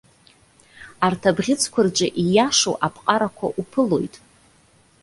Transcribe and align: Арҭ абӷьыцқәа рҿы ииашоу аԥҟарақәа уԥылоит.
Арҭ 1.05 1.21
абӷьыцқәа 1.29 1.81
рҿы 1.85 2.07
ииашоу 2.23 2.75
аԥҟарақәа 2.85 3.47
уԥылоит. 3.61 4.15